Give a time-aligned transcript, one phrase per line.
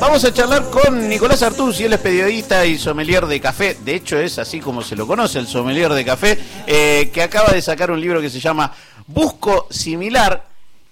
[0.00, 3.74] Vamos a charlar con Nicolás Artuz, y él es periodista y sommelier de café.
[3.74, 7.48] De hecho, es así como se lo conoce, el sommelier de café, eh, que acaba
[7.52, 8.72] de sacar un libro que se llama
[9.06, 10.46] Busco Similar.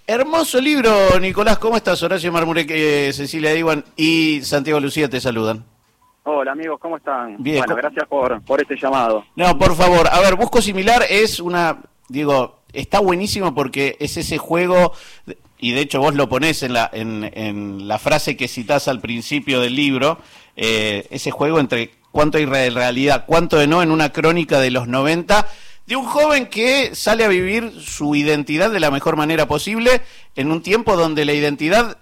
[0.07, 1.59] Hermoso libro, Nicolás.
[1.59, 2.03] ¿Cómo estás?
[2.03, 5.65] Horacio Marmurek, eh, Cecilia Diwan y Santiago Lucía te saludan.
[6.25, 7.37] Hola amigos, ¿cómo están?
[7.39, 9.25] Bien, bueno, ¿cómo- gracias por, por este llamado.
[9.37, 10.09] No, por favor.
[10.11, 11.79] A ver, Busco Similar es una,
[12.09, 14.93] digo, está buenísimo porque es ese juego,
[15.69, 19.01] y de hecho vos lo ponés en la, en, en la frase que citás al
[19.01, 20.19] principio del libro,
[20.57, 24.71] eh, ese juego entre cuánto hay de realidad, cuánto de no en una crónica de
[24.71, 25.47] los 90
[25.87, 30.01] de un joven que sale a vivir su identidad de la mejor manera posible
[30.35, 31.99] en un tiempo donde la identidad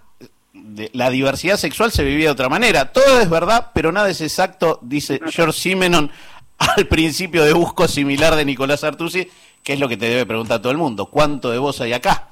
[0.52, 2.92] de- la diversidad sexual se vivía de otra manera.
[2.92, 6.10] Todo es verdad, pero nada es exacto, dice George Simenon
[6.58, 9.28] al principio de Busco similar de Nicolás Artusi,
[9.64, 11.06] que es lo que te debe preguntar todo el mundo.
[11.06, 12.28] ¿Cuánto de vos hay acá?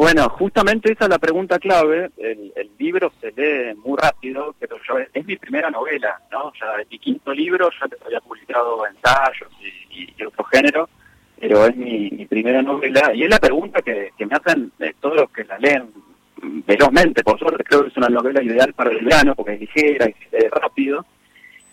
[0.00, 2.10] Bueno, justamente esa es la pregunta clave.
[2.16, 6.54] El, el libro se lee muy rápido, pero yo es mi primera novela, ¿no?
[6.58, 9.66] Ya es mi quinto libro, ya había publicado ensayos y,
[10.00, 10.88] y, y otro género,
[11.38, 15.16] pero es mi, mi primera novela y es la pregunta que, me hacen eh, todos
[15.16, 15.90] los que la leen
[16.66, 17.22] velozmente.
[17.22, 20.14] Por suerte creo que es una novela ideal para el verano porque es ligera y
[20.30, 21.04] se lee rápido.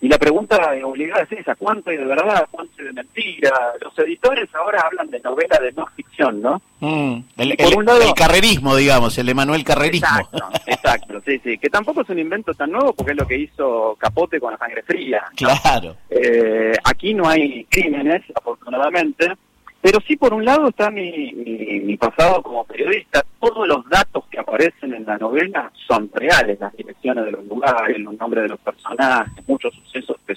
[0.00, 3.50] Y la pregunta obligada es esa, ¿cuánto hay de verdad, cuánto hay de mentira?
[3.80, 6.62] Los editores ahora hablan de novela de no ficción, ¿no?
[6.78, 10.06] Mm, el, por el- un lado- el carrerismo, digamos, el Emanuel Carrerismo.
[10.08, 13.38] Exacto, exacto, sí, sí, que tampoco es un invento tan nuevo porque es lo que
[13.38, 15.24] hizo Capote con la sangre fría.
[15.36, 15.96] Claro.
[16.10, 19.32] Eh, aquí no hay crímenes, afortunadamente,
[19.80, 23.24] pero sí por un lado está mi, mi, mi pasado como periodista.
[23.40, 27.96] Todos los datos que aparecen en la novela son reales, las direcciones de los lugares,
[28.00, 29.72] los nombres de los personajes, muchos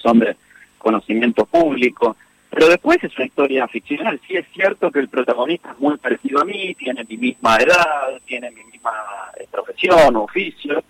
[0.02, 0.36] son de
[0.78, 2.16] conocimiento público.
[2.50, 4.20] Pero después es una historia ficcional.
[4.28, 8.20] Sí es cierto que el protagonista es muy parecido a mí, tiene mi misma edad,
[8.26, 8.92] tiene mi misma
[9.40, 10.84] eh, profesión, oficio,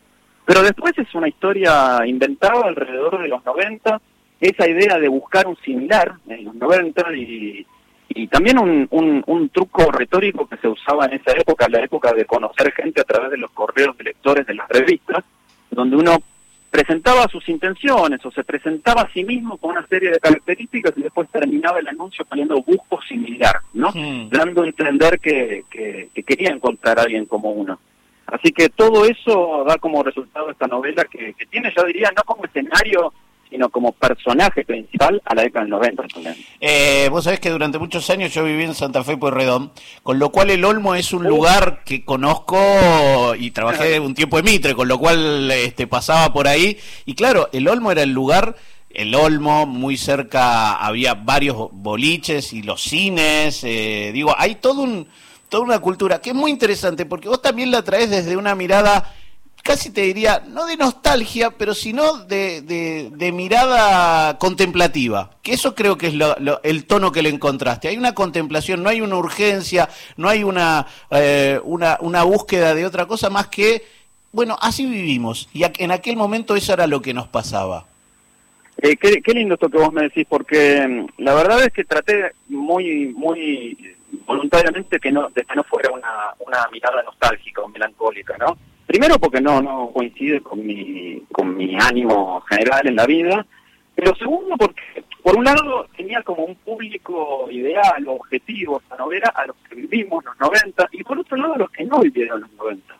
[0.46, 4.02] pero después es una historia inventada alrededor de los 90,
[4.40, 7.66] esa idea de buscar un similar en los 90 y,
[8.10, 12.12] y también un, un, un truco retórico que se usaba en esa época, la época
[12.14, 15.24] de conocer gente a través de los correos de lectores de las revistas,
[15.70, 16.18] donde uno
[16.72, 21.02] presentaba sus intenciones o se presentaba a sí mismo con una serie de características y
[21.04, 23.92] después terminaba el anuncio poniendo busco similar, ¿no?
[23.94, 24.30] Mm.
[24.30, 27.78] Dando a entender que, que, que quería encontrar a alguien como uno.
[28.26, 32.24] Así que todo eso da como resultado esta novela que, que tiene, yo diría, no
[32.24, 33.14] como escenario,
[33.52, 36.36] sino como personaje principal a la década del 90 también.
[36.62, 39.74] Eh, vos sabés que durante muchos años yo viví en Santa Fe Pueyrredón,
[40.04, 44.46] con lo cual el Olmo es un lugar que conozco y trabajé un tiempo en
[44.46, 46.78] Mitre, con lo cual este, pasaba por ahí.
[47.06, 48.56] Y claro, el Olmo era el lugar,
[48.90, 53.66] el Olmo, muy cerca había varios boliches y los cines.
[53.66, 55.08] eh, digo, hay todo un,
[55.50, 59.14] toda una cultura que es muy interesante porque vos también la traes desde una mirada
[59.64, 65.32] casi te diría, no de nostalgia, pero sino de, de, mirada contemplativa.
[65.44, 67.88] Que eso creo que es lo- el tono que le encontraste.
[67.88, 72.86] Hay una contemplación, no hay una urgencia, no hay una, eh, una, una búsqueda de
[72.86, 73.86] otra cosa más que,
[74.32, 75.48] bueno, así vivimos.
[75.54, 77.86] Y en aquel momento eso era lo que nos pasaba.
[78.82, 81.84] Eh, qué, qué lindo esto que vos me decís, porque mm, la verdad es que
[81.84, 83.78] traté muy muy
[84.26, 88.58] voluntariamente que no de que no fuera una, una mirada nostálgica o melancólica, ¿no?
[88.92, 93.46] Primero porque no no coincide con mi con mi ánimo general en la vida,
[93.96, 94.82] pero segundo porque
[95.24, 99.76] por un lado tenía como un público ideal o objetivo esta novela a los que
[99.76, 102.96] vivimos los 90 y por otro lado a los que no vivieron los 90.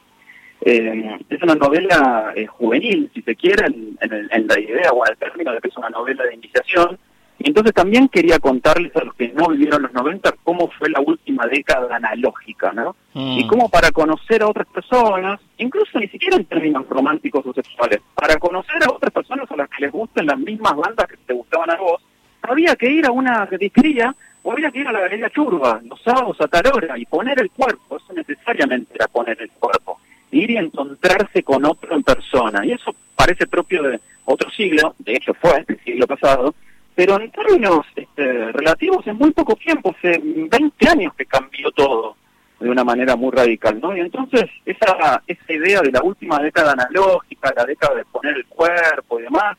[0.62, 5.06] Eh, es una novela eh, juvenil, si se quiere, en, en en la idea o
[5.06, 6.98] el término de que es una novela de iniciación.
[7.44, 11.00] Y entonces también quería contarles a los que no vivieron los 90 cómo fue la
[11.00, 12.96] última década analógica, ¿no?
[13.14, 13.40] Mm.
[13.40, 18.00] Y cómo para conocer a otras personas, incluso ni siquiera en términos románticos o sexuales,
[18.14, 21.34] para conocer a otras personas a las que les gusten las mismas bandas que te
[21.34, 22.00] gustaban a vos,
[22.44, 26.00] había que ir a una disquería o había que ir a la galería Churba los
[26.02, 30.00] sábados a tal hora y poner el cuerpo, eso necesariamente era poner el cuerpo,
[30.32, 32.64] ir y encontrarse con otro en persona.
[32.66, 36.54] Y eso parece propio de otro siglo, de hecho fue el siglo pasado,
[37.02, 42.16] pero en términos este, relativos en muy poco tiempo, hace 20 años que cambió todo
[42.60, 43.98] de una manera muy radical, ¿no?
[43.98, 48.46] Y entonces esa, esa idea de la última década analógica, la década de poner el
[48.46, 49.58] cuerpo y demás,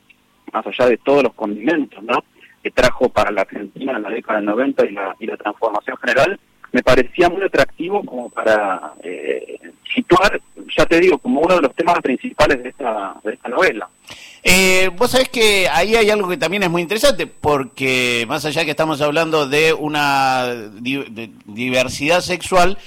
[0.53, 2.23] más allá de todos los condimentos, ¿no?
[2.63, 5.97] que trajo para la Argentina en la década del 90 y la, y la transformación
[5.97, 6.39] general,
[6.71, 9.59] me parecía muy atractivo como para eh,
[9.93, 10.39] situar,
[10.77, 13.89] ya te digo, como uno de los temas principales de esta, de esta novela.
[14.43, 18.65] Eh, vos sabés que ahí hay algo que también es muy interesante, porque más allá
[18.65, 22.77] que estamos hablando de una di- de diversidad sexual,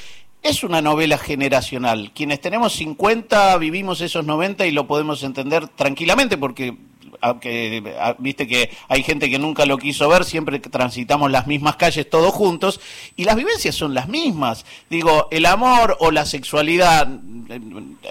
[0.42, 2.12] es una novela generacional.
[2.14, 6.76] Quienes tenemos 50 vivimos esos 90 y lo podemos entender tranquilamente porque
[7.22, 7.82] aunque
[8.18, 12.32] viste que hay gente que nunca lo quiso ver, siempre transitamos las mismas calles todos
[12.34, 12.78] juntos
[13.16, 14.66] y las vivencias son las mismas.
[14.90, 17.08] Digo, el amor o la sexualidad,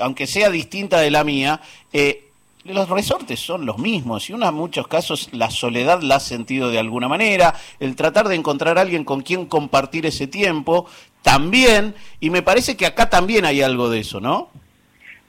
[0.02, 1.62] aunque sea distinta de la mía,
[1.94, 2.25] eh,
[2.74, 6.80] los resortes son los mismos y en muchos casos la soledad la ha sentido de
[6.80, 10.88] alguna manera, el tratar de encontrar a alguien con quien compartir ese tiempo
[11.22, 14.50] también, y me parece que acá también hay algo de eso, ¿no?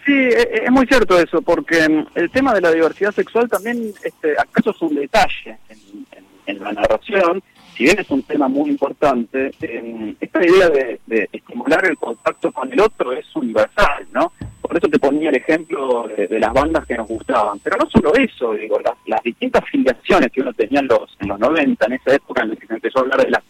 [0.05, 3.49] Sí, e, e, es muy cierto eso, porque mm, el tema de la diversidad sexual
[3.49, 5.59] también, este, acaso es un detalle
[6.47, 7.43] en, la narración,
[7.75, 9.50] si bien es un tema muy importante,
[10.21, 14.33] esta idea de, estimular el contacto con el otro es universal, ¿no?
[14.66, 17.58] Por eso te ponía el ejemplo de, las bandas que nos gustaban.
[17.60, 21.38] Pero no solo eso, digo, las, distintas filiaciones que uno tenía en los, en los
[21.38, 23.42] 90, en esa época en la que se empezó a hablar de las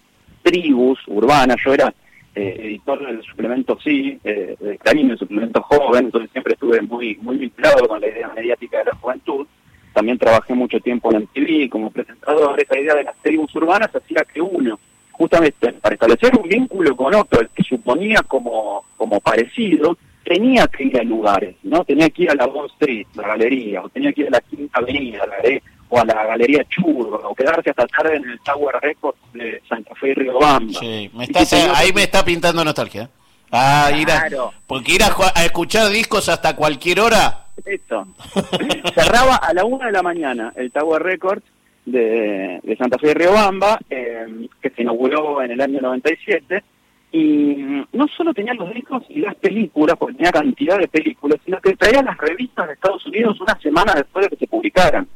[0.43, 1.93] tribus urbanas, yo era
[2.35, 7.17] eh, editor del suplemento Sí, eh, de Clarín, el suplemento joven, entonces siempre estuve muy,
[7.17, 9.47] muy vinculado con la idea mediática de la juventud.
[9.95, 12.61] También trabajé mucho tiempo en MTV como presentador.
[12.61, 14.79] Esa idea de las tribus urbanas hacía que uno,
[15.13, 19.97] justamente para establecer un vínculo con otro, el que suponía como, como parecido,
[20.27, 21.85] tenía que ir a lugares, ¿no?
[21.85, 24.41] Tenía que ir a la Wall Street, la galería, o tenía que ir a la
[24.41, 28.75] Quinta Avenida, la, o a la Galería Churro, o quedarse hasta tarde en el Tower
[28.83, 30.81] Records de Santa Fe y Riobamba.
[30.81, 31.29] Sí, me
[31.75, 33.09] ahí me está pintando nostalgia.
[33.53, 34.27] Ah, ir a,
[34.67, 37.45] porque ir a, escuchar discos hasta cualquier hora.
[37.65, 38.07] Eso.
[38.95, 41.45] Cerraba a la una de la mañana el Tower Records
[41.85, 46.65] de, de Santa Fe y Riobamba, eh, que se inauguró en el año 97.
[47.17, 51.59] Y no solo tenía los discos y las películas, porque tenía cantidad de películas, sino
[51.61, 55.09] que traía las revistas de Estados Unidos una semana después de que se publicaran.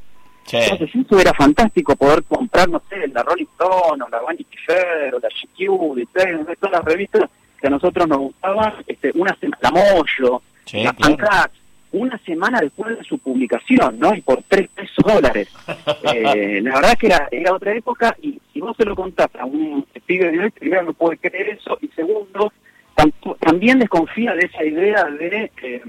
[0.50, 5.14] Entonces eso era fantástico poder comprar, no sé, la Rolling Stone, o la Vanity Fair,
[5.14, 6.08] o la GQ,
[6.58, 7.31] todas las revistas
[7.61, 10.43] que a nosotros nos gustaban, este, una semana, la Moyo,
[10.73, 11.52] la claro.
[11.93, 14.14] una semana después de su publicación, ¿no?
[14.14, 15.49] Y por tres pesos dólares.
[16.14, 19.44] eh, la verdad que era, era otra época y si vos se lo contás a
[19.44, 22.53] un pibe de hoy, primero no puede creer eso y segundo,
[23.39, 25.53] también desconfía de esa idea de...
[25.62, 25.83] Eh,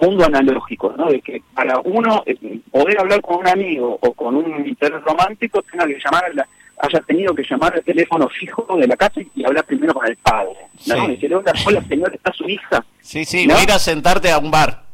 [0.00, 1.10] mundo analógico, ¿no?
[1.10, 5.60] De que para uno eh, poder hablar con un amigo o con un interés romántico
[5.62, 6.32] tenga que llamar
[6.80, 10.16] haya tenido que llamar al teléfono fijo de la casa y hablar primero con el
[10.18, 10.54] padre,
[10.86, 11.06] ¿no?
[11.06, 11.18] Sí.
[11.20, 12.84] Y hola señor, está su hija.
[13.00, 13.60] Sí, sí, ¿no?
[13.60, 14.84] ir a sentarte a un bar.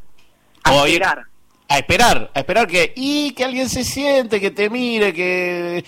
[0.63, 1.19] A o esperar.
[1.19, 1.34] Ir
[1.67, 5.83] a esperar, a esperar que y que alguien se siente, que te mire, que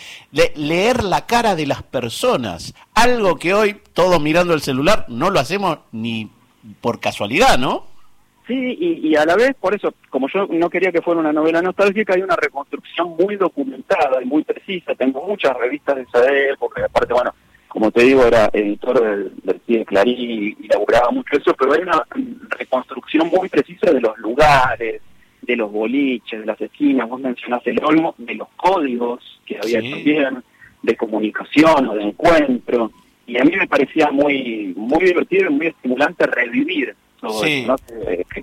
[0.55, 5.39] leer la cara de las personas, algo que hoy todos mirando el celular no lo
[5.39, 6.29] hacemos ni
[6.81, 7.85] por casualidad, ¿no?
[8.47, 11.61] Sí, y, a la vez, por eso, como yo no quería que fuera una novela
[11.61, 14.95] nostálgica, hay una reconstrucción muy documentada y muy precisa.
[14.95, 17.33] Tengo muchas revistas de esa época, aparte, bueno,
[17.67, 21.81] como te digo, era editor del, del de Clarín y laburaba mucho eso, pero hay
[21.81, 22.01] una
[22.57, 25.01] reconstrucción muy precisa de los lugares,
[25.47, 29.79] de los boliches, de las esquinas, vos mencionaste el olmo, de los códigos que había
[29.79, 30.43] también,
[30.83, 32.91] de comunicación o de encuentro,
[33.25, 36.95] y a mí me parecía muy, muy divertido y muy estimulante revivir
[37.41, 37.67] sí.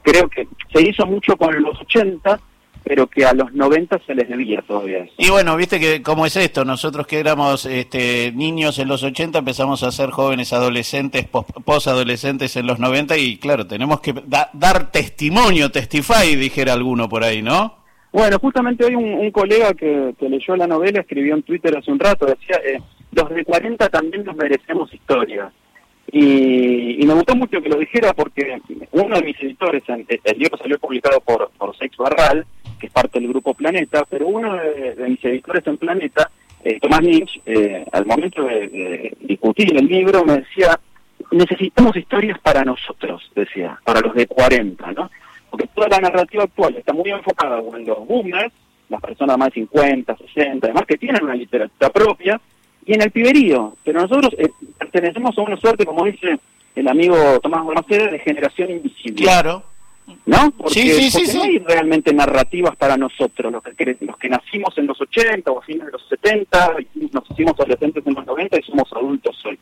[0.03, 2.41] creo que se hizo mucho con los 80,
[2.84, 6.36] pero que a los 90 se les debía todavía Y bueno, viste que cómo es
[6.36, 11.26] esto, nosotros que éramos este, niños en los 80 empezamos a ser jóvenes adolescentes,
[11.64, 17.42] posadolescentes en los 90 y claro, tenemos que dar testimonio, testify, dijera alguno por ahí,
[17.42, 17.82] ¿no?
[18.12, 22.26] Bueno, justamente hoy un, colega que, leyó la novela escribió en Twitter hace un rato,
[22.26, 25.50] decía, eh, los de 40 también nos merecemos historia.
[26.12, 28.60] Y, me gustó mucho que lo dijera porque
[28.93, 32.46] uno de mis editores, el libro salió publicado por, por Sex Barral,
[32.94, 36.31] parte del grupo Planeta, pero uno de, mis editores en Planeta,
[36.63, 40.79] eh, Tomás Nietzsche, eh, al momento de, discutir el libro, me decía,
[41.32, 45.10] necesitamos historias para nosotros, decía, para los de 40, ¿no?
[45.51, 48.53] Porque toda la narrativa actual está muy enfocada en los boomers,
[48.89, 52.41] las personas más de 50, 60, además que tienen una literatura propia,
[52.86, 53.77] y en el piberío.
[53.84, 54.48] Pero nosotros eh,
[54.79, 56.39] pertenecemos a una suerte, como dice
[56.74, 59.22] el amigo Tomás González, de generación invisible.
[59.22, 59.73] Claro.
[60.27, 60.51] ¿No?
[60.51, 65.51] Porque, no hay realmente narrativas para nosotros, los que, los que nacimos en los 80
[65.51, 66.77] o a fines de los 70,
[67.13, 69.58] nos hicimos adolescentes en los 90 y somos adultos hoy.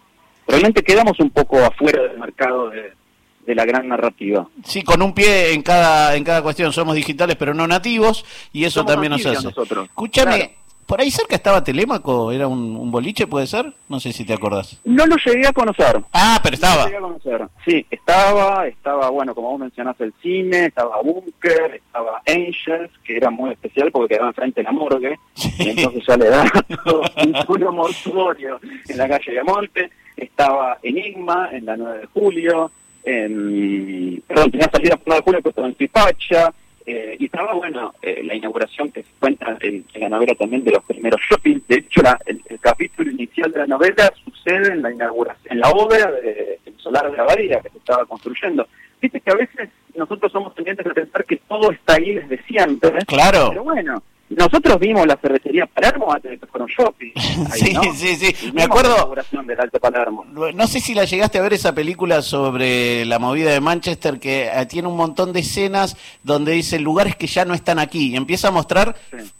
[0.46, 4.48] Realmente quedamos un poco afuera del mercado de, la gran narrativa.
[4.64, 6.72] Sí, con un pie en cada en cada cuestión.
[6.72, 9.48] Somos digitales pero no nativos y eso también nos hace.
[9.48, 10.56] Escúchame,
[10.92, 13.72] por ahí cerca estaba Telémaco, era un, boliche, ¿puede ser?
[13.88, 14.78] No sé si te acordás.
[14.84, 16.02] No lo llegué a conocer.
[16.12, 16.74] Ah, pero estaba.
[16.74, 17.48] No lo llegué a conocer.
[17.64, 23.30] Sí, estaba, estaba, bueno, como vos mencionaste, el cine, estaba Bunker, estaba Angels, que era
[23.30, 25.18] muy especial porque quedaba enfrente de la morgue,
[25.60, 26.44] y entonces ya le da
[27.48, 29.90] un mortuorio en la calle de Monte.
[30.14, 32.70] Estaba Enigma, en la 9 de julio,
[33.02, 36.52] en, perdón, tenía salida por 1 de julio, pero estaba en Pipacha,
[36.86, 40.72] eh, y estaba, bueno, eh, la inauguración que se cuenta en, la novela también de
[40.72, 41.60] los primeros shopping.
[41.68, 46.10] De hecho, el, capítulo inicial de la novela sucede en la inauguración, en la obra
[46.10, 48.66] del solar de la Bahía que se estaba construyendo.
[49.00, 52.98] Viste que a veces nosotros somos tendientes a pensar que todo está ahí desde siempre.
[53.06, 53.48] Claro.
[53.50, 54.02] Pero bueno,
[54.36, 57.12] nosotros vimos la cervecería Palermo antes de que fueron shopping.
[57.54, 58.52] sí, sí, sí.
[58.52, 59.14] Me acuerdo.
[59.46, 60.24] Del Alto Palermo.
[60.54, 64.50] No sé si la llegaste a ver esa película sobre la movida de Manchester que
[64.52, 68.16] eh, tiene un montón de escenas donde dice lugares que ya no están aquí y
[68.16, 68.96] empieza a mostrar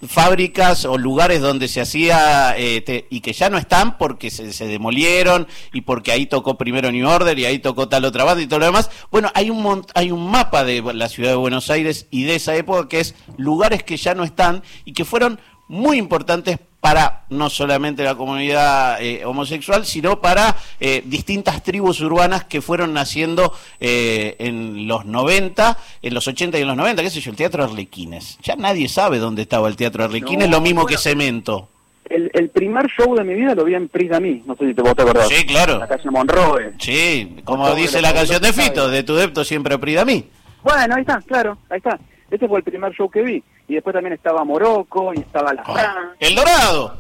[0.06, 4.66] fábricas o lugares donde se hacía eh, y que ya no están porque se, se,
[4.66, 8.46] demolieron y porque ahí tocó primero New Order y ahí tocó tal otra banda y
[8.46, 8.90] todo lo demás.
[9.10, 12.54] Bueno, hay un hay un mapa de la ciudad de Buenos Aires y de esa
[12.54, 17.48] época que es lugares que ya no están y que fueron muy importantes para no
[17.48, 24.34] solamente la comunidad eh, homosexual, sino para eh, distintas tribus urbanas que fueron naciendo eh,
[24.40, 27.62] en los 90, en los 80 y en los 90, qué sé yo, el Teatro
[27.62, 28.36] Arlequines.
[28.42, 31.68] Ya nadie sabe dónde estaba el Teatro Arlequines, lo mismo que Cemento.
[32.10, 33.88] El, primer show de mi vida lo vi en
[34.20, 35.28] Mí, no sé si te vos te acordás.
[35.28, 35.78] Sí, claro.
[35.78, 36.72] la calle Monroe.
[36.78, 40.26] Sí, como dice la, canción de Fito, de tu depto siempre Mí.
[40.62, 41.98] Bueno, ahí está, claro, ahí está.
[42.30, 43.42] Ese fue el primer show que vi.
[43.72, 46.94] Y después también estaba Morocco y estaba La ah, ¡El Dorado!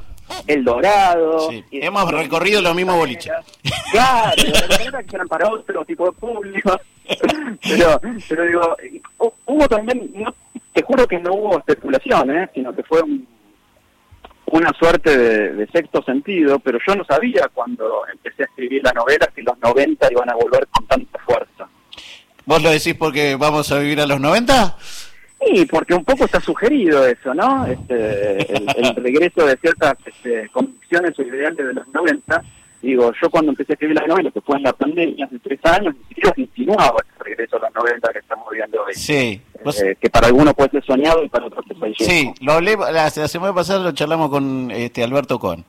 [0.46, 1.50] El Dorado.
[1.50, 1.62] Sí.
[1.70, 3.30] Hemos recorrido los mismos boliches.
[3.90, 6.80] Claro, que eran para otro tipo de público.
[7.62, 8.76] pero, pero digo,
[9.44, 10.10] hubo también,
[10.72, 12.48] te juro que no hubo especulación, ¿eh?
[12.54, 13.02] sino que fue
[14.46, 18.92] una suerte de, de, sexto sentido, pero yo no sabía cuando empecé a escribir la
[18.92, 21.68] novela que los 90 iban a volver con tanta fuerza.
[22.46, 24.76] ¿Vos lo decís porque vamos a vivir a los 90?
[25.44, 27.66] Sí, porque un poco está sugerido eso, ¿no?
[27.66, 32.42] Este, el, regreso de ciertas este, convicciones o ideales de los 90.
[32.82, 35.60] Digo, yo cuando empecé a escribir las novelas, que fue en la pandemia hace tres
[35.64, 38.94] años, ni siquiera insinuaba ese regreso a los 90 que estamos viendo hoy.
[38.94, 39.40] Sí.
[39.64, 43.10] Eh, que para algunos puede ser soñado y para otros fue Sí, lo hablé, la,
[43.10, 45.64] semana pasada lo charlamos con este Alberto Con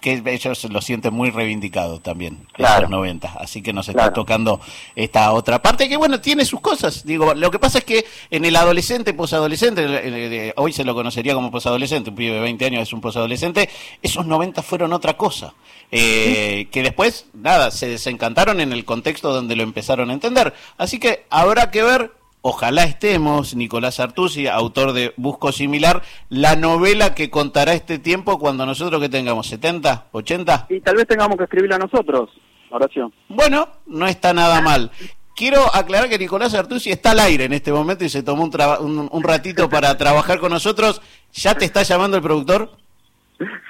[0.00, 2.82] que ellos lo sienten muy reivindicado también, claro.
[2.82, 4.60] los 90, así que nos está tocando
[4.94, 8.44] esta otra parte que bueno, tiene sus cosas, digo, lo que pasa es que en
[8.44, 12.92] el adolescente, posadolescente, hoy se lo conocería como posadolescente, un pibe de 20 años es
[12.92, 13.68] un posadolescente,
[14.02, 15.54] esos 90 fueron otra cosa,
[15.90, 20.98] eh, que después, nada, se desencantaron en el contexto donde lo empezaron a entender, así
[20.98, 22.12] que habrá que ver
[22.48, 28.64] Ojalá estemos, Nicolás Artusi, autor de Busco Similar, la novela que contará este tiempo cuando
[28.64, 30.66] nosotros que tengamos 70, 80.
[30.68, 32.30] Y tal vez tengamos que escribirla nosotros,
[32.70, 33.12] oración.
[33.28, 34.92] Bueno, no está nada mal.
[35.34, 39.08] Quiero aclarar que Nicolás Artusi está al aire en este momento y se tomó un,
[39.10, 41.02] un ratito para trabajar con nosotros.
[41.32, 42.70] ¿Ya te está llamando el productor?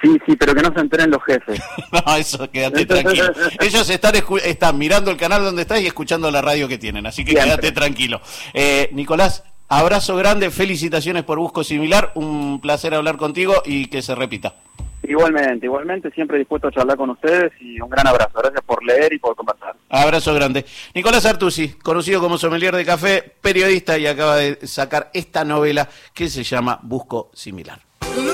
[0.01, 1.59] Sí, sí, pero que no se enteren los jefes.
[1.91, 3.25] no, eso, quédate tranquilo.
[3.59, 7.25] Ellos están, están mirando el canal donde estás y escuchando la radio que tienen, así
[7.25, 8.21] que quédate tranquilo.
[8.53, 14.15] Eh, Nicolás, abrazo grande, felicitaciones por Busco Similar, un placer hablar contigo y que se
[14.15, 14.55] repita.
[15.03, 18.39] Igualmente, igualmente, siempre dispuesto a charlar con ustedes y un gran abrazo.
[18.39, 19.75] Gracias por leer y por conversar.
[19.89, 20.65] Abrazo grande.
[20.93, 26.27] Nicolás Artusi, conocido como sommelier de café, periodista y acaba de sacar esta novela que
[26.27, 27.86] se llama Busco Similar.